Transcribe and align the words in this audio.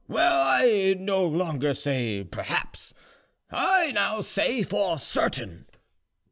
"Well, 0.07 0.33
I 0.41 0.95
no 0.97 1.23
longer 1.27 1.75
say 1.75 2.23
'perhaps,' 2.23 2.91
I 3.51 3.91
now 3.91 4.21
say 4.21 4.63
'for 4.63 4.97
certain. 4.97 5.67